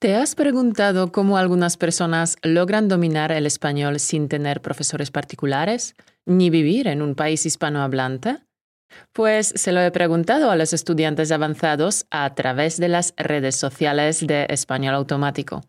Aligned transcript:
¿Te 0.00 0.14
has 0.14 0.36
preguntado 0.36 1.10
cómo 1.10 1.38
algunas 1.38 1.76
personas 1.76 2.36
logran 2.42 2.86
dominar 2.86 3.32
el 3.32 3.46
español 3.46 3.98
sin 3.98 4.28
tener 4.28 4.60
profesores 4.60 5.10
particulares, 5.10 5.96
ni 6.24 6.50
vivir 6.50 6.86
en 6.86 7.02
un 7.02 7.16
país 7.16 7.44
hispanohablante? 7.44 8.38
Pues 9.12 9.52
se 9.56 9.72
lo 9.72 9.80
he 9.80 9.90
preguntado 9.90 10.52
a 10.52 10.56
los 10.56 10.72
estudiantes 10.72 11.32
avanzados 11.32 12.06
a 12.12 12.32
través 12.36 12.76
de 12.78 12.86
las 12.86 13.12
redes 13.16 13.56
sociales 13.56 14.24
de 14.24 14.46
Español 14.50 14.94
Automático. 14.94 15.62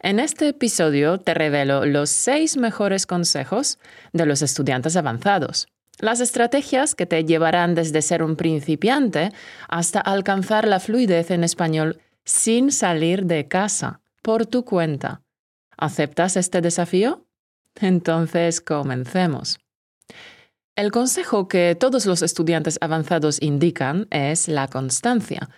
En 0.00 0.20
este 0.20 0.48
episodio 0.48 1.16
te 1.16 1.32
revelo 1.32 1.86
los 1.86 2.10
seis 2.10 2.58
mejores 2.58 3.06
consejos 3.06 3.78
de 4.12 4.26
los 4.26 4.42
estudiantes 4.42 4.94
avanzados, 4.94 5.68
las 6.00 6.20
estrategias 6.20 6.94
que 6.94 7.06
te 7.06 7.24
llevarán 7.24 7.74
desde 7.74 8.02
ser 8.02 8.22
un 8.22 8.36
principiante 8.36 9.32
hasta 9.68 10.00
alcanzar 10.00 10.68
la 10.68 10.80
fluidez 10.80 11.30
en 11.30 11.44
español 11.44 11.98
sin 12.24 12.72
salir 12.72 13.26
de 13.26 13.48
casa, 13.48 14.00
por 14.22 14.46
tu 14.46 14.64
cuenta. 14.64 15.22
¿Aceptas 15.76 16.36
este 16.36 16.60
desafío? 16.60 17.26
Entonces, 17.80 18.60
comencemos. 18.60 19.58
El 20.76 20.90
consejo 20.90 21.48
que 21.48 21.74
todos 21.74 22.06
los 22.06 22.22
estudiantes 22.22 22.78
avanzados 22.80 23.40
indican 23.42 24.06
es 24.10 24.48
la 24.48 24.68
constancia. 24.68 25.50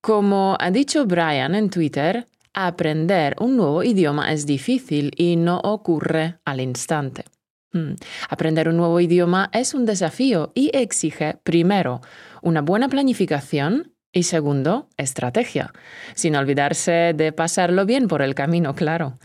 Como 0.00 0.56
ha 0.60 0.70
dicho 0.70 1.06
Brian 1.06 1.54
en 1.54 1.70
Twitter, 1.70 2.26
aprender 2.54 3.36
un 3.40 3.56
nuevo 3.56 3.82
idioma 3.82 4.32
es 4.32 4.46
difícil 4.46 5.12
y 5.16 5.36
no 5.36 5.58
ocurre 5.60 6.38
al 6.44 6.60
instante. 6.60 7.24
Hmm. 7.72 7.92
Aprender 8.30 8.68
un 8.68 8.76
nuevo 8.78 8.98
idioma 9.00 9.50
es 9.52 9.74
un 9.74 9.84
desafío 9.84 10.52
y 10.54 10.70
exige, 10.74 11.38
primero, 11.42 12.00
una 12.42 12.62
buena 12.62 12.88
planificación 12.88 13.92
y 14.12 14.24
segundo, 14.24 14.88
estrategia, 14.96 15.72
sin 16.14 16.36
olvidarse 16.36 17.12
de 17.14 17.32
pasarlo 17.32 17.86
bien 17.86 18.08
por 18.08 18.22
el 18.22 18.34
camino, 18.34 18.74
claro. 18.74 19.18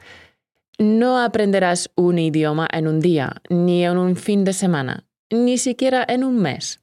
No 0.79 1.21
aprenderás 1.21 1.91
un 1.95 2.19
idioma 2.19 2.67
en 2.71 2.88
un 2.88 2.99
día, 2.99 3.41
ni 3.49 3.85
en 3.85 3.97
un 3.97 4.16
fin 4.16 4.43
de 4.43 4.53
semana, 4.53 5.05
ni 5.30 5.58
siquiera 5.58 6.05
en 6.08 6.23
un 6.23 6.38
mes. 6.39 6.81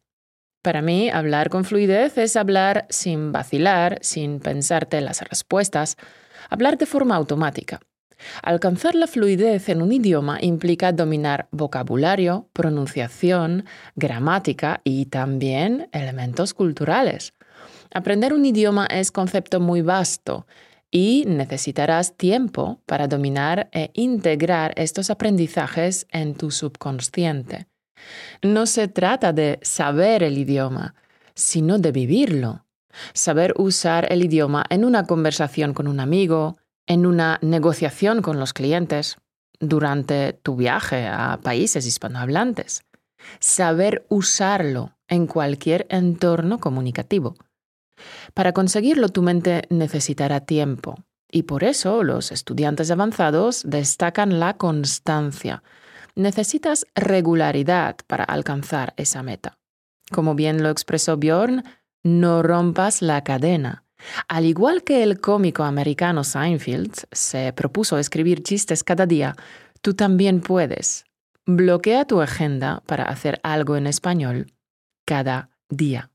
Para 0.63 0.83
mí, 0.83 1.11
hablar 1.11 1.49
con 1.49 1.65
fluidez 1.65 2.19
es 2.19 2.37
hablar 2.37 2.87
sin 2.91 3.33
vacilar, 3.33 3.99
sin 4.03 4.41
pensarte 4.41 5.01
las 5.01 5.23
respuestas, 5.23 5.97
hablar 6.51 6.79
de 6.79 6.87
forma 6.87 7.17
automática. 7.17 7.81
Alcanzar 8.43 8.95
la 8.95 9.07
fluidez 9.07 9.69
en 9.71 9.83
un 9.83 9.93
idioma 9.93 10.39
implica 10.41 10.93
dominar 10.93 11.49
vocabulario, 11.51 12.49
pronunciación, 12.53 13.65
gramática 13.97 14.83
y 14.85 15.07
también 15.07 15.89
elementos 15.93 16.53
culturales. 16.53 17.33
Aprender 17.93 18.33
un 18.33 18.47
idioma 18.47 18.87
es 18.87 19.11
concepto 19.11 19.61
muy 19.61 19.83
vasto 19.83 20.47
y 20.91 21.25
necesitarás 21.27 22.17
tiempo 22.17 22.81
para 22.87 23.09
dominar 23.09 23.69
e 23.73 23.91
integrar 23.95 24.73
estos 24.77 25.11
aprendizajes 25.11 26.07
en 26.11 26.35
tu 26.35 26.51
subconsciente. 26.51 27.67
No 28.43 28.67
se 28.67 28.89
trata 28.89 29.33
de 29.33 29.59
saber 29.63 30.23
el 30.23 30.39
idioma, 30.39 30.95
sino 31.35 31.79
de 31.79 31.93
vivirlo. 31.93 32.65
Saber 33.13 33.55
usar 33.57 34.13
el 34.13 34.25
idioma 34.25 34.65
en 34.69 34.85
una 34.85 35.05
conversación 35.07 35.75
con 35.75 35.87
un 35.87 36.01
amigo, 36.01 36.57
en 36.87 37.07
una 37.07 37.39
negociación 37.43 38.23
con 38.23 38.41
los 38.41 38.53
clientes, 38.53 39.17
durante 39.61 40.33
tu 40.33 40.57
viaje 40.57 41.07
a 41.07 41.39
países 41.43 41.87
hispanohablantes. 41.87 42.83
Saber 43.39 44.07
usarlo 44.09 44.97
en 45.07 45.27
cualquier 45.27 45.87
entorno 45.91 46.59
comunicativo. 46.59 47.37
Para 48.35 48.53
conseguirlo 48.53 49.09
tu 49.09 49.23
mente 49.23 49.63
necesitará 49.71 50.41
tiempo 50.41 50.97
y 51.31 51.45
por 51.45 51.65
eso 51.65 52.03
los 52.03 52.33
estudiantes 52.33 52.91
avanzados 52.91 53.63
destacan 53.65 54.41
la 54.41 54.57
constancia. 54.57 55.63
Necesitas 56.17 56.87
regularidad 56.95 57.97
para 58.07 58.25
alcanzar 58.25 58.95
esa 58.97 59.23
meta. 59.23 59.59
Como 60.11 60.35
bien 60.35 60.63
lo 60.63 60.71
expresó 60.71 61.17
Bjorn, 61.17 61.63
no 62.03 62.43
rompas 62.43 63.01
la 63.01 63.23
cadena. 63.23 63.85
Al 64.29 64.47
igual 64.47 64.83
que 64.83 65.03
el 65.03 65.21
cómico 65.21 65.63
americano 65.63 66.25
Seinfeld 66.25 66.95
se 67.13 67.53
propuso 67.53 67.99
escribir 67.99 68.43
chistes 68.43 68.83
cada 68.83 69.07
día, 69.07 69.37
tú 69.83 69.95
también 69.95 70.41
puedes. 70.41 71.05
Bloquea 71.47 72.07
tu 72.07 72.21
agenda 72.21 72.83
para 72.87 73.05
hacer 73.05 73.41
algo 73.43 73.77
en 73.77 73.87
español 73.87 74.53
cada 75.05 75.51
día. 75.69 76.11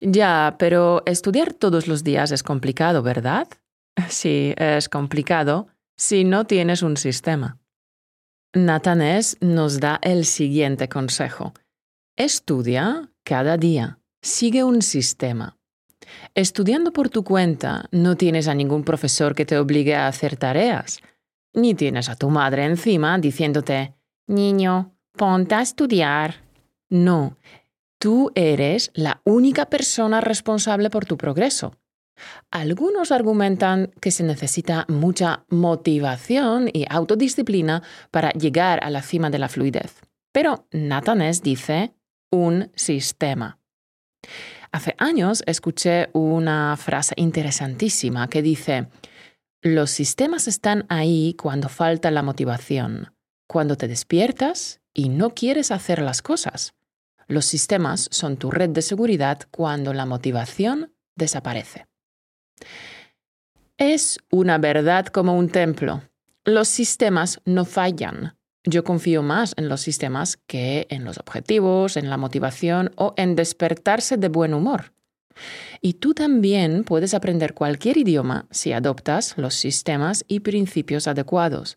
Ya, 0.00 0.56
pero 0.58 1.02
estudiar 1.06 1.52
todos 1.52 1.88
los 1.88 2.04
días 2.04 2.30
es 2.30 2.42
complicado, 2.42 3.02
¿verdad? 3.02 3.48
Sí, 4.08 4.54
es 4.56 4.88
complicado 4.88 5.66
si 5.96 6.22
no 6.22 6.44
tienes 6.44 6.82
un 6.82 6.96
sistema. 6.96 7.58
Natanés 8.54 9.36
nos 9.40 9.80
da 9.80 9.98
el 10.02 10.24
siguiente 10.24 10.88
consejo. 10.88 11.52
Estudia 12.16 13.10
cada 13.24 13.56
día. 13.56 13.98
Sigue 14.22 14.62
un 14.62 14.82
sistema. 14.82 15.58
Estudiando 16.34 16.92
por 16.92 17.08
tu 17.08 17.24
cuenta, 17.24 17.86
no 17.90 18.16
tienes 18.16 18.48
a 18.48 18.54
ningún 18.54 18.84
profesor 18.84 19.34
que 19.34 19.44
te 19.44 19.58
obligue 19.58 19.94
a 19.94 20.06
hacer 20.06 20.36
tareas, 20.36 21.00
ni 21.52 21.74
tienes 21.74 22.08
a 22.08 22.16
tu 22.16 22.30
madre 22.30 22.64
encima 22.64 23.18
diciéndote, 23.18 23.94
niño, 24.26 24.94
ponte 25.12 25.54
a 25.56 25.62
estudiar. 25.62 26.36
No, 26.88 27.36
Tú 27.98 28.30
eres 28.36 28.92
la 28.94 29.20
única 29.24 29.66
persona 29.66 30.20
responsable 30.20 30.88
por 30.88 31.04
tu 31.04 31.16
progreso. 31.16 31.74
Algunos 32.50 33.12
argumentan 33.12 33.90
que 34.00 34.10
se 34.10 34.22
necesita 34.22 34.84
mucha 34.88 35.44
motivación 35.48 36.68
y 36.72 36.84
autodisciplina 36.88 37.82
para 38.10 38.30
llegar 38.30 38.82
a 38.84 38.90
la 38.90 39.02
cima 39.02 39.30
de 39.30 39.38
la 39.38 39.48
fluidez. 39.48 40.00
Pero 40.32 40.66
Nathanés 40.70 41.42
dice 41.42 41.92
un 42.30 42.70
sistema. 42.74 43.58
Hace 44.70 44.94
años 44.98 45.42
escuché 45.46 46.10
una 46.12 46.76
frase 46.76 47.14
interesantísima 47.16 48.28
que 48.28 48.42
dice, 48.42 48.88
los 49.62 49.90
sistemas 49.90 50.46
están 50.46 50.86
ahí 50.88 51.34
cuando 51.40 51.68
falta 51.68 52.10
la 52.10 52.22
motivación, 52.22 53.12
cuando 53.48 53.76
te 53.76 53.88
despiertas 53.88 54.80
y 54.94 55.08
no 55.08 55.30
quieres 55.30 55.72
hacer 55.72 56.00
las 56.00 56.22
cosas. 56.22 56.74
Los 57.28 57.44
sistemas 57.44 58.08
son 58.10 58.38
tu 58.38 58.50
red 58.50 58.70
de 58.70 58.82
seguridad 58.82 59.42
cuando 59.50 59.92
la 59.92 60.06
motivación 60.06 60.94
desaparece. 61.14 61.86
Es 63.76 64.18
una 64.30 64.58
verdad 64.58 65.06
como 65.06 65.36
un 65.36 65.50
templo. 65.50 66.02
Los 66.44 66.68
sistemas 66.68 67.40
no 67.44 67.66
fallan. 67.66 68.36
Yo 68.64 68.82
confío 68.82 69.22
más 69.22 69.54
en 69.56 69.68
los 69.68 69.82
sistemas 69.82 70.38
que 70.46 70.86
en 70.90 71.04
los 71.04 71.18
objetivos, 71.18 71.96
en 71.96 72.08
la 72.10 72.16
motivación 72.16 72.90
o 72.96 73.12
en 73.16 73.36
despertarse 73.36 74.16
de 74.16 74.28
buen 74.28 74.54
humor. 74.54 74.92
Y 75.80 75.94
tú 75.94 76.14
también 76.14 76.84
puedes 76.84 77.14
aprender 77.14 77.54
cualquier 77.54 77.98
idioma 77.98 78.46
si 78.50 78.72
adoptas 78.72 79.34
los 79.36 79.54
sistemas 79.54 80.24
y 80.26 80.40
principios 80.40 81.06
adecuados. 81.06 81.76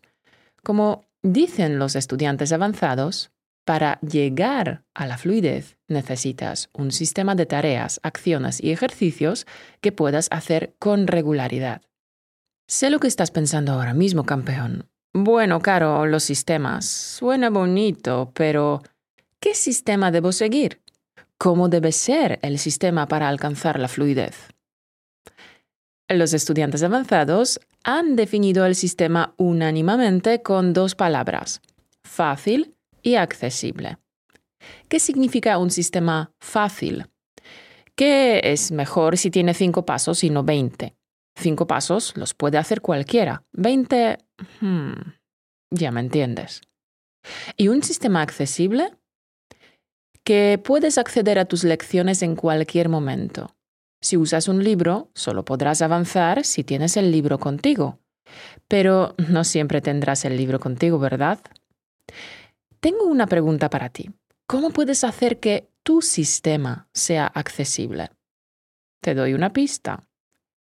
Como 0.62 1.04
dicen 1.22 1.78
los 1.78 1.94
estudiantes 1.94 2.52
avanzados, 2.52 3.31
para 3.64 4.00
llegar 4.00 4.84
a 4.94 5.06
la 5.06 5.18
fluidez 5.18 5.76
necesitas 5.88 6.68
un 6.72 6.90
sistema 6.90 7.34
de 7.34 7.46
tareas, 7.46 8.00
acciones 8.02 8.62
y 8.62 8.72
ejercicios 8.72 9.46
que 9.80 9.92
puedas 9.92 10.28
hacer 10.30 10.74
con 10.78 11.06
regularidad. 11.06 11.82
Sé 12.66 12.90
lo 12.90 12.98
que 12.98 13.08
estás 13.08 13.30
pensando 13.30 13.72
ahora 13.72 13.94
mismo, 13.94 14.24
campeón. 14.24 14.88
Bueno, 15.12 15.60
Caro, 15.60 16.06
los 16.06 16.24
sistemas. 16.24 16.86
Suena 16.86 17.50
bonito, 17.50 18.32
pero 18.34 18.82
¿qué 19.40 19.54
sistema 19.54 20.10
debo 20.10 20.32
seguir? 20.32 20.80
¿Cómo 21.38 21.68
debe 21.68 21.92
ser 21.92 22.38
el 22.42 22.58
sistema 22.58 23.06
para 23.08 23.28
alcanzar 23.28 23.78
la 23.78 23.88
fluidez? 23.88 24.48
Los 26.08 26.32
estudiantes 26.32 26.82
avanzados 26.82 27.60
han 27.84 28.16
definido 28.16 28.64
el 28.64 28.74
sistema 28.74 29.34
unánimemente 29.36 30.42
con 30.42 30.72
dos 30.72 30.94
palabras, 30.94 31.60
fácil 32.02 32.74
y 33.02 33.16
accesible. 33.16 33.98
¿Qué 34.88 35.00
significa 35.00 35.58
un 35.58 35.70
sistema 35.70 36.32
fácil? 36.40 37.06
¿Qué 37.96 38.40
es 38.44 38.72
mejor 38.72 39.18
si 39.18 39.30
tiene 39.30 39.54
cinco 39.54 39.84
pasos 39.84 40.24
y 40.24 40.30
no 40.30 40.44
veinte? 40.44 40.96
Cinco 41.36 41.66
pasos 41.66 42.16
los 42.16 42.34
puede 42.34 42.58
hacer 42.58 42.80
cualquiera. 42.80 43.44
Veinte... 43.52 44.18
Hmm, 44.60 44.92
ya 45.70 45.90
me 45.90 46.00
entiendes. 46.00 46.62
¿Y 47.56 47.68
un 47.68 47.82
sistema 47.82 48.22
accesible? 48.22 48.94
Que 50.24 50.60
puedes 50.62 50.98
acceder 50.98 51.38
a 51.38 51.46
tus 51.46 51.64
lecciones 51.64 52.22
en 52.22 52.36
cualquier 52.36 52.88
momento. 52.88 53.56
Si 54.00 54.16
usas 54.16 54.48
un 54.48 54.62
libro, 54.62 55.10
solo 55.14 55.44
podrás 55.44 55.82
avanzar 55.82 56.44
si 56.44 56.64
tienes 56.64 56.96
el 56.96 57.10
libro 57.10 57.38
contigo. 57.38 57.98
Pero 58.68 59.14
no 59.28 59.44
siempre 59.44 59.80
tendrás 59.80 60.24
el 60.24 60.36
libro 60.36 60.60
contigo, 60.60 60.98
¿verdad? 60.98 61.40
Tengo 62.82 63.04
una 63.04 63.28
pregunta 63.28 63.70
para 63.70 63.90
ti. 63.90 64.10
¿Cómo 64.48 64.70
puedes 64.70 65.04
hacer 65.04 65.38
que 65.38 65.68
tu 65.84 66.02
sistema 66.02 66.88
sea 66.92 67.28
accesible? 67.28 68.10
Te 69.00 69.14
doy 69.14 69.34
una 69.34 69.52
pista. 69.52 70.02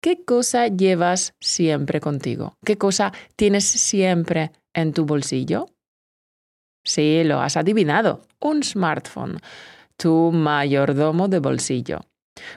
¿Qué 0.03 0.23
cosa 0.23 0.69
llevas 0.69 1.33
siempre 1.41 2.01
contigo? 2.01 2.59
¿Qué 2.63 2.77
cosa 2.77 3.15
tienes 3.37 3.65
siempre 3.65 4.53
en 4.75 4.93
tu 4.93 5.07
bolsillo? 5.07 5.69
Sí, 6.85 7.25
lo 7.25 7.41
has 7.41 7.57
adivinado. 7.57 8.21
Un 8.39 8.63
smartphone. 8.63 9.39
Tu 9.97 10.31
mayordomo 10.31 11.29
de 11.29 11.39
bolsillo. 11.39 12.01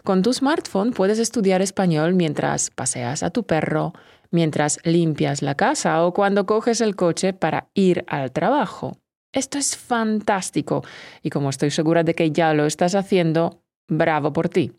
Con 0.03 0.23
tu 0.23 0.33
smartphone 0.33 0.91
puedes 0.91 1.19
estudiar 1.19 1.61
español 1.61 2.15
mientras 2.15 2.69
paseas 2.69 3.23
a 3.23 3.29
tu 3.29 3.45
perro, 3.45 3.93
mientras 4.29 4.77
limpias 4.83 5.41
la 5.41 5.55
casa 5.55 6.03
o 6.03 6.13
cuando 6.13 6.45
coges 6.45 6.81
el 6.81 6.97
coche 6.97 7.31
para 7.31 7.69
ir 7.73 8.03
al 8.09 8.33
trabajo. 8.33 8.97
Esto 9.33 9.57
es 9.57 9.75
fantástico 9.75 10.83
y 11.21 11.29
como 11.29 11.49
estoy 11.49 11.71
segura 11.71 12.03
de 12.03 12.15
que 12.15 12.31
ya 12.31 12.53
lo 12.53 12.65
estás 12.65 12.95
haciendo, 12.95 13.61
bravo 13.87 14.33
por 14.33 14.49
ti. 14.49 14.71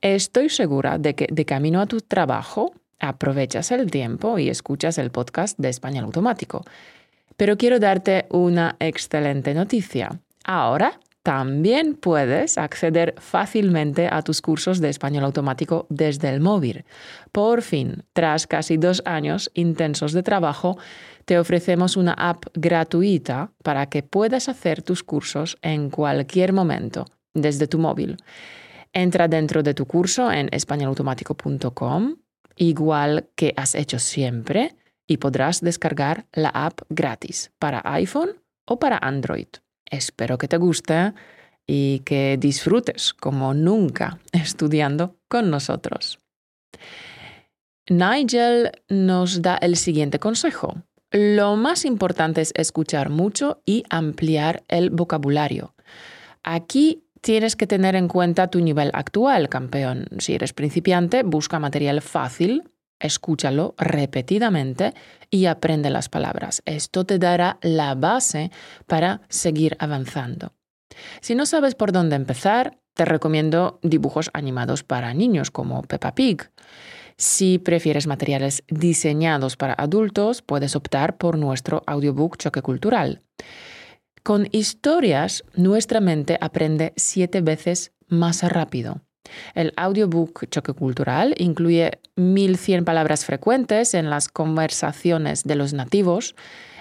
Estoy 0.00 0.48
segura 0.48 0.98
de 0.98 1.14
que 1.14 1.26
de 1.30 1.44
camino 1.44 1.80
a 1.80 1.86
tu 1.86 2.00
trabajo 2.00 2.72
aprovechas 3.00 3.70
el 3.70 3.90
tiempo 3.90 4.38
y 4.38 4.48
escuchas 4.48 4.98
el 4.98 5.10
podcast 5.10 5.58
de 5.58 5.68
Español 5.68 6.04
Automático. 6.04 6.64
Pero 7.36 7.56
quiero 7.56 7.78
darte 7.78 8.26
una 8.30 8.76
excelente 8.80 9.54
noticia. 9.54 10.20
Ahora 10.44 10.98
también 11.22 11.94
puedes 11.94 12.56
acceder 12.56 13.14
fácilmente 13.18 14.08
a 14.10 14.22
tus 14.22 14.40
cursos 14.40 14.80
de 14.80 14.88
español 14.88 15.24
automático 15.24 15.86
desde 15.90 16.30
el 16.30 16.40
móvil. 16.40 16.84
Por 17.32 17.62
fin, 17.62 18.04
tras 18.14 18.46
casi 18.46 18.76
dos 18.78 19.02
años 19.04 19.50
intensos 19.52 20.12
de 20.12 20.22
trabajo, 20.22 20.78
te 21.28 21.38
ofrecemos 21.38 21.98
una 21.98 22.14
app 22.14 22.46
gratuita 22.54 23.52
para 23.62 23.90
que 23.90 24.02
puedas 24.02 24.48
hacer 24.48 24.80
tus 24.80 25.02
cursos 25.02 25.58
en 25.60 25.90
cualquier 25.90 26.54
momento 26.54 27.04
desde 27.34 27.66
tu 27.66 27.78
móvil. 27.78 28.16
Entra 28.94 29.28
dentro 29.28 29.62
de 29.62 29.74
tu 29.74 29.84
curso 29.84 30.32
en 30.32 30.48
españolautomático.com, 30.52 32.16
igual 32.56 33.28
que 33.36 33.52
has 33.58 33.74
hecho 33.74 33.98
siempre, 33.98 34.74
y 35.06 35.18
podrás 35.18 35.60
descargar 35.60 36.24
la 36.32 36.48
app 36.48 36.80
gratis 36.88 37.52
para 37.58 37.82
iPhone 37.84 38.30
o 38.66 38.78
para 38.78 38.96
Android. 38.96 39.48
Espero 39.84 40.38
que 40.38 40.48
te 40.48 40.56
guste 40.56 41.12
y 41.66 41.98
que 42.06 42.38
disfrutes 42.40 43.12
como 43.12 43.52
nunca 43.52 44.18
estudiando 44.32 45.18
con 45.28 45.50
nosotros. 45.50 46.20
Nigel 47.90 48.72
nos 48.88 49.42
da 49.42 49.56
el 49.56 49.76
siguiente 49.76 50.18
consejo. 50.18 50.87
Lo 51.10 51.56
más 51.56 51.84
importante 51.84 52.40
es 52.40 52.52
escuchar 52.54 53.08
mucho 53.08 53.62
y 53.64 53.84
ampliar 53.90 54.64
el 54.68 54.90
vocabulario. 54.90 55.74
Aquí 56.42 57.04
tienes 57.20 57.56
que 57.56 57.66
tener 57.66 57.96
en 57.96 58.08
cuenta 58.08 58.48
tu 58.48 58.60
nivel 58.60 58.90
actual, 58.92 59.48
campeón. 59.48 60.06
Si 60.18 60.34
eres 60.34 60.52
principiante, 60.52 61.22
busca 61.22 61.58
material 61.58 62.02
fácil 62.02 62.64
escúchalo 63.00 63.74
repetidamente 63.78 64.94
y 65.30 65.46
aprende 65.46 65.90
las 65.90 66.08
palabras. 66.08 66.62
Esto 66.64 67.04
te 67.04 67.18
dará 67.18 67.58
la 67.62 67.94
base 67.94 68.50
para 68.86 69.22
seguir 69.28 69.76
avanzando. 69.78 70.52
Si 71.20 71.34
no 71.34 71.46
sabes 71.46 71.74
por 71.74 71.92
dónde 71.92 72.16
empezar, 72.16 72.78
te 72.94 73.04
recomiendo 73.04 73.78
dibujos 73.82 74.30
animados 74.32 74.82
para 74.82 75.14
niños 75.14 75.50
como 75.50 75.82
Peppa 75.82 76.14
Pig. 76.14 76.50
Si 77.20 77.58
prefieres 77.58 78.06
materiales 78.06 78.62
diseñados 78.68 79.56
para 79.56 79.74
adultos, 79.74 80.40
puedes 80.40 80.76
optar 80.76 81.18
por 81.18 81.36
nuestro 81.36 81.82
audiobook 81.88 82.38
Choque 82.38 82.62
Cultural. 82.62 83.22
Con 84.22 84.46
historias, 84.52 85.42
nuestra 85.56 86.00
mente 86.00 86.38
aprende 86.40 86.92
siete 86.94 87.40
veces 87.40 87.90
más 88.06 88.44
rápido. 88.44 89.02
El 89.54 89.72
audiobook 89.76 90.48
Choque 90.48 90.74
Cultural 90.74 91.34
incluye 91.38 91.98
1100 92.14 92.84
palabras 92.84 93.24
frecuentes 93.24 93.94
en 93.94 94.10
las 94.10 94.28
conversaciones 94.28 95.42
de 95.42 95.56
los 95.56 95.72
nativos. 95.72 96.36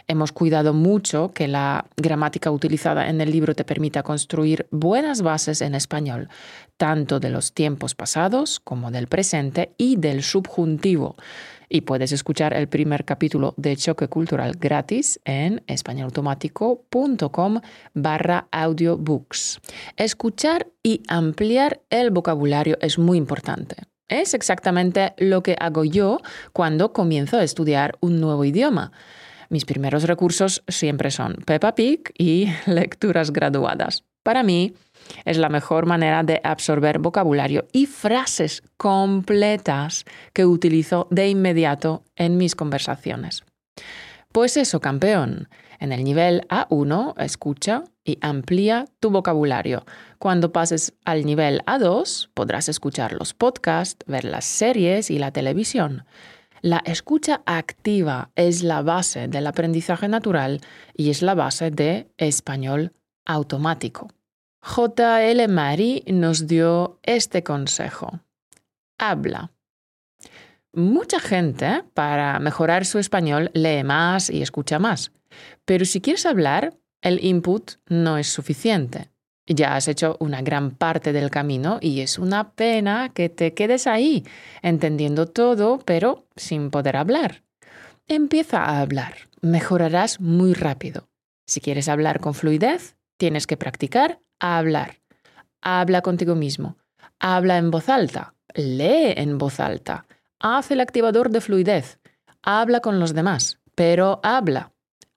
Hemos 0.08 0.32
cuidado 0.32 0.74
mucho 0.74 1.32
que 1.34 1.48
la 1.48 1.86
gramática 1.98 2.50
utilizada 2.50 3.10
en 3.10 3.20
el 3.20 3.32
libro 3.32 3.56
te 3.56 3.66
permita 3.66 4.04
construir 4.04 4.68
buenas 4.72 5.22
bases 5.22 5.62
en 5.62 5.76
español, 5.76 6.30
tanto 6.78 7.20
de 7.20 7.30
los 7.30 7.54
tiempos 7.54 7.94
pasados 7.94 8.60
como 8.60 8.90
del 8.92 9.08
presente 9.08 9.74
y 9.78 9.98
del 9.98 10.24
subjuntivo 10.24 11.16
y 11.70 11.82
puedes 11.82 12.12
escuchar 12.12 12.54
el 12.54 12.68
primer 12.68 13.06
capítulo 13.06 13.54
de 13.58 13.76
Choque 13.76 14.08
Cultural 14.08 14.56
gratis 14.58 15.20
en 15.26 15.64
españolautomático.com 15.68 17.62
barra 17.94 18.48
audiobooks. 18.52 19.60
Escuchar 19.98 20.68
y 20.82 21.04
ampliar 21.08 21.82
el 21.90 22.12
vocabulario 22.12 22.78
es 22.82 22.98
muy 22.98 23.18
importante. 23.18 23.76
Es 24.08 24.34
exactamente 24.34 25.14
lo 25.18 25.44
que 25.44 25.58
hago 25.60 25.84
yo 25.84 26.20
cuando 26.54 26.94
comienzo 26.94 27.38
a 27.38 27.44
estudiar 27.44 27.98
un 28.00 28.22
nuevo 28.22 28.46
idioma. 28.46 28.94
Mis 29.50 29.66
primeros 29.66 30.04
recursos 30.04 30.64
siempre 30.68 31.12
son 31.12 31.36
Peppa 31.46 31.76
Pig 31.76 32.12
y 32.18 32.48
lecturas 32.66 33.32
graduadas. 33.32 34.04
Para 34.24 34.44
mí, 34.44 34.74
es 35.24 35.38
la 35.38 35.48
mejor 35.48 35.86
manera 35.86 36.22
de 36.22 36.42
absorber 36.44 37.00
vocabulario 37.00 37.66
y 37.72 37.86
frases 37.86 38.62
completas 38.76 40.04
que 40.34 40.46
utilizo 40.46 41.08
de 41.12 41.30
inmediato 41.30 42.04
en 42.18 42.36
mis 42.36 42.54
conversaciones. 42.54 43.46
Pues 44.34 44.58
eso, 44.58 44.82
campeón. 44.82 45.48
En 45.80 45.92
el 45.92 46.04
nivel 46.04 46.42
A1, 46.50 47.14
escucha 47.24 47.84
y 48.04 48.18
amplía 48.22 48.86
tu 49.00 49.12
vocabulario. 49.12 49.86
Cuando 50.20 50.52
pases 50.52 50.94
al 51.06 51.26
nivel 51.26 51.62
A2, 51.66 52.30
podrás 52.34 52.68
escuchar 52.68 53.14
los 53.14 53.34
podcasts, 53.34 54.04
ver 54.08 54.26
las 54.26 54.46
series 54.46 55.10
y 55.10 55.20
la 55.20 55.32
televisión. 55.32 56.04
La 56.62 56.80
escucha 56.86 57.42
activa 57.46 58.32
es 58.36 58.64
la 58.64 58.82
base 58.82 59.28
del 59.28 59.48
aprendizaje 59.48 60.08
natural 60.08 60.62
y 60.96 61.10
es 61.10 61.22
la 61.22 61.36
base 61.36 61.72
de 61.72 62.10
español 62.18 62.94
automático. 63.26 64.10
J.L. 64.62 65.48
Mari 65.48 66.04
nos 66.08 66.48
dio 66.48 67.00
este 67.04 67.44
consejo. 67.44 68.20
Habla. 68.98 69.52
Mucha 70.74 71.20
gente, 71.20 71.84
para 71.94 72.40
mejorar 72.40 72.86
su 72.86 73.00
español, 73.00 73.50
lee 73.54 73.84
más 73.84 74.30
y 74.30 74.42
escucha 74.42 74.80
más. 74.80 75.12
Pero 75.66 75.86
si 75.86 76.02
quieres 76.02 76.26
hablar, 76.26 76.78
el 77.02 77.24
input 77.24 77.74
no 77.88 78.18
es 78.18 78.28
suficiente. 78.28 79.10
Ya 79.48 79.76
has 79.76 79.88
hecho 79.88 80.18
una 80.20 80.42
gran 80.42 80.72
parte 80.72 81.14
del 81.14 81.30
camino 81.30 81.80
y 81.82 82.02
es 82.02 82.20
una 82.20 82.52
pena 82.52 83.10
que 83.14 83.30
te 83.30 83.54
quedes 83.54 83.88
ahí, 83.88 84.26
entendiendo 84.62 85.26
todo, 85.26 85.80
pero 85.80 86.26
sin 86.36 86.70
poder 86.70 86.98
hablar. 86.98 87.44
Empieza 88.10 88.64
a 88.64 88.82
hablar. 88.82 89.16
Mejorarás 89.42 90.20
muy 90.20 90.54
rápido. 90.54 91.08
Si 91.46 91.62
quieres 91.62 91.88
hablar 91.88 92.20
con 92.20 92.34
fluidez, 92.34 92.98
tienes 93.18 93.48
que 93.48 93.56
practicar 93.56 94.20
hablar. 94.40 95.00
Habla 95.62 96.02
contigo 96.02 96.36
mismo. 96.36 96.78
Habla 97.20 97.58
en 97.58 97.72
voz 97.72 97.88
alta. 97.88 98.34
Lee 98.54 99.14
en 99.16 99.38
voz 99.38 99.60
alta. 99.60 100.06
Haz 100.40 100.72
el 100.72 100.82
activador 100.82 101.30
de 101.30 101.42
fluidez. 101.42 102.00
Habla 102.42 102.82
con 102.82 103.00
los 103.00 103.14
demás, 103.14 103.60
pero 103.76 104.20
habla. 104.24 104.74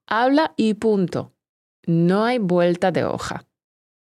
Habla 0.07 0.55
y 0.57 0.75
punto. 0.75 1.33
No 1.87 2.25
hay 2.25 2.39
vuelta 2.39 2.91
de 2.91 3.05
hoja. 3.05 3.45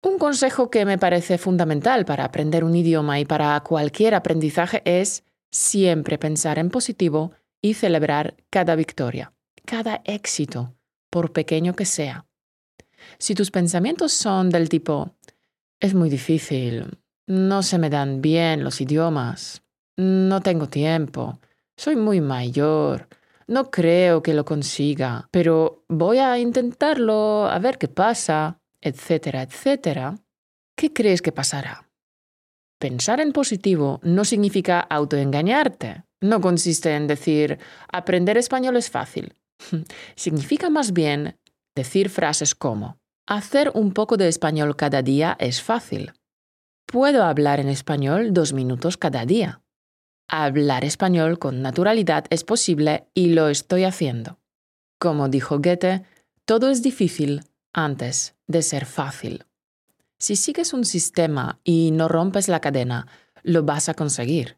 Un 0.03 0.19
consejo 0.19 0.69
que 0.69 0.85
me 0.85 0.97
parece 0.97 1.37
fundamental 1.37 2.05
para 2.05 2.25
aprender 2.25 2.63
un 2.63 2.75
idioma 2.75 3.19
y 3.19 3.25
para 3.25 3.59
cualquier 3.61 4.13
aprendizaje 4.13 4.81
es 4.85 5.23
siempre 5.51 6.17
pensar 6.17 6.59
en 6.59 6.69
positivo 6.69 7.31
y 7.61 7.73
celebrar 7.73 8.35
cada 8.49 8.75
victoria, 8.75 9.33
cada 9.65 10.01
éxito, 10.05 10.75
por 11.09 11.33
pequeño 11.33 11.75
que 11.75 11.85
sea. 11.85 12.25
Si 13.17 13.33
tus 13.33 13.51
pensamientos 13.51 14.11
son 14.11 14.49
del 14.49 14.69
tipo, 14.69 15.15
es 15.79 15.93
muy 15.93 16.09
difícil, 16.09 16.99
no 17.25 17.63
se 17.63 17.77
me 17.77 17.89
dan 17.89 18.21
bien 18.21 18.63
los 18.63 18.81
idiomas, 18.81 19.63
no 19.97 20.41
tengo 20.41 20.67
tiempo, 20.67 21.39
soy 21.75 21.95
muy 21.95 22.21
mayor, 22.21 23.07
no 23.47 23.71
creo 23.71 24.21
que 24.21 24.33
lo 24.33 24.45
consiga, 24.45 25.27
pero 25.31 25.83
voy 25.87 26.19
a 26.19 26.37
intentarlo 26.37 27.47
a 27.47 27.57
ver 27.59 27.77
qué 27.77 27.87
pasa, 27.87 28.59
etcétera, 28.81 29.41
etcétera, 29.41 30.19
¿qué 30.75 30.93
crees 30.93 31.21
que 31.21 31.31
pasará? 31.31 31.89
Pensar 32.79 33.19
en 33.19 33.31
positivo 33.31 33.99
no 34.03 34.23
significa 34.23 34.79
autoengañarte. 34.79 36.03
No 36.21 36.41
consiste 36.41 36.95
en 36.95 37.07
decir, 37.07 37.59
aprender 37.91 38.37
español 38.37 38.77
es 38.77 38.89
fácil. 38.89 39.33
significa 40.15 40.69
más 40.69 40.93
bien 40.93 41.37
decir 41.75 42.09
frases 42.09 42.53
como, 42.53 42.97
hacer 43.27 43.71
un 43.73 43.93
poco 43.93 44.17
de 44.17 44.27
español 44.27 44.75
cada 44.75 45.01
día 45.01 45.35
es 45.39 45.61
fácil. 45.61 46.13
Puedo 46.85 47.23
hablar 47.23 47.59
en 47.59 47.67
español 47.67 48.33
dos 48.33 48.53
minutos 48.53 48.97
cada 48.97 49.25
día. 49.25 49.61
Hablar 50.29 50.85
español 50.85 51.39
con 51.39 51.61
naturalidad 51.61 52.25
es 52.29 52.43
posible 52.43 53.07
y 53.13 53.29
lo 53.29 53.49
estoy 53.49 53.85
haciendo. 53.85 54.39
Como 54.99 55.29
dijo 55.29 55.59
Goethe, 55.59 56.03
todo 56.45 56.69
es 56.69 56.81
difícil 56.81 57.43
antes 57.73 58.36
de 58.47 58.61
ser 58.61 58.85
fácil. 58.85 59.45
Si 60.19 60.35
sigues 60.35 60.73
un 60.73 60.85
sistema 60.85 61.59
y 61.63 61.91
no 61.91 62.07
rompes 62.07 62.47
la 62.47 62.59
cadena, 62.59 63.07
lo 63.43 63.63
vas 63.63 63.89
a 63.89 63.93
conseguir. 63.93 64.57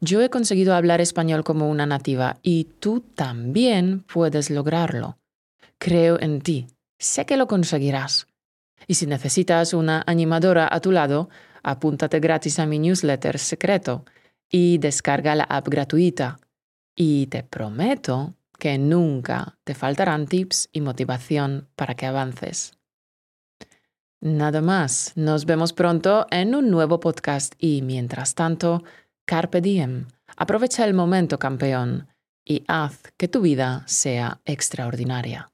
Yo 0.00 0.20
he 0.22 0.30
conseguido 0.30 0.74
hablar 0.74 1.00
español 1.00 1.42
como 1.42 1.68
una 1.68 1.86
nativa 1.86 2.38
y 2.42 2.64
tú 2.64 3.00
también 3.00 4.00
puedes 4.00 4.50
lograrlo. 4.50 5.18
Creo 5.78 6.20
en 6.20 6.40
ti. 6.40 6.68
Sé 6.98 7.26
que 7.26 7.36
lo 7.36 7.48
conseguirás. 7.48 8.28
Y 8.86 8.94
si 8.94 9.06
necesitas 9.06 9.74
una 9.74 10.04
animadora 10.06 10.68
a 10.70 10.80
tu 10.80 10.92
lado, 10.92 11.28
apúntate 11.62 12.20
gratis 12.20 12.58
a 12.58 12.66
mi 12.66 12.78
newsletter 12.78 13.38
secreto 13.38 14.04
y 14.48 14.78
descarga 14.78 15.34
la 15.34 15.44
app 15.44 15.68
gratuita. 15.68 16.38
Y 16.94 17.26
te 17.26 17.42
prometo 17.42 18.34
que 18.58 18.78
nunca 18.78 19.58
te 19.64 19.74
faltarán 19.74 20.26
tips 20.26 20.68
y 20.72 20.80
motivación 20.80 21.68
para 21.74 21.94
que 21.94 22.06
avances. 22.06 22.72
Nada 24.20 24.60
más, 24.62 25.12
nos 25.16 25.44
vemos 25.44 25.72
pronto 25.72 26.26
en 26.30 26.54
un 26.54 26.70
nuevo 26.70 27.00
podcast 27.00 27.54
y 27.58 27.82
mientras 27.82 28.34
tanto, 28.34 28.82
carpe 29.26 29.60
diem, 29.60 30.06
aprovecha 30.36 30.84
el 30.84 30.94
momento 30.94 31.38
campeón 31.38 32.08
y 32.44 32.64
haz 32.68 33.12
que 33.16 33.28
tu 33.28 33.40
vida 33.40 33.84
sea 33.86 34.40
extraordinaria. 34.44 35.53